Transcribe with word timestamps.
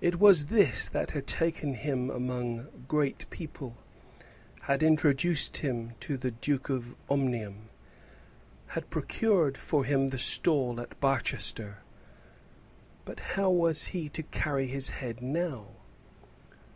It 0.00 0.20
was 0.20 0.46
this 0.46 0.88
that 0.90 1.10
had 1.10 1.26
taken 1.26 1.74
him 1.74 2.08
among 2.08 2.68
great 2.86 3.28
people, 3.30 3.76
had 4.60 4.80
introduced 4.80 5.56
him 5.56 5.94
to 5.98 6.16
the 6.16 6.30
Duke 6.30 6.68
of 6.70 6.94
Omnium, 7.10 7.68
had 8.68 8.90
procured 8.90 9.58
for 9.58 9.84
him 9.84 10.06
the 10.06 10.18
stall 10.20 10.80
at 10.80 11.00
Barchester. 11.00 11.78
But 13.04 13.18
how 13.18 13.50
was 13.50 13.86
he 13.86 14.08
to 14.10 14.22
carry 14.22 14.68
his 14.68 14.88
head 14.90 15.20
now? 15.20 15.66